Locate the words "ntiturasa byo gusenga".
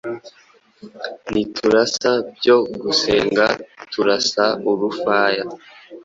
1.31-3.45